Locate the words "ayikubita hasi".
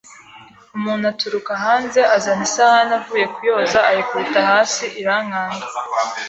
3.89-4.83